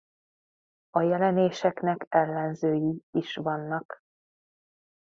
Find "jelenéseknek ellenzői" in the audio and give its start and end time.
1.01-3.03